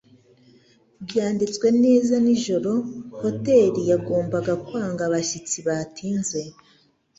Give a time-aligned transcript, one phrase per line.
[1.05, 2.71] Byanditswe neza nijoro
[3.21, 6.41] hoteri yagombaga kwanga abashyitsi batinze